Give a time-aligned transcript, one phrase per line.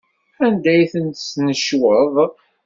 [0.45, 2.15] Anda ay ten-tesnecweḍ?